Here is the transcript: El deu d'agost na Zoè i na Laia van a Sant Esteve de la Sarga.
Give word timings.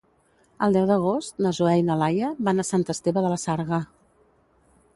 El 0.67 0.77
deu 0.77 0.87
d'agost 0.91 1.43
na 1.45 1.51
Zoè 1.57 1.75
i 1.81 1.85
na 1.89 1.97
Laia 2.03 2.31
van 2.47 2.63
a 2.63 2.67
Sant 2.71 2.87
Esteve 2.95 3.25
de 3.27 3.33
la 3.35 3.41
Sarga. 3.43 3.81